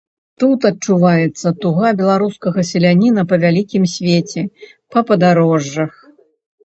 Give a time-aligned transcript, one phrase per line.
[0.43, 4.41] Тут адчуваецца туга беларускага селяніна па вялікім свеце,
[4.97, 5.93] па падарожжах.